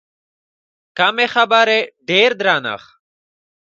[0.97, 2.87] کمې خبرې، ډېر درنښت.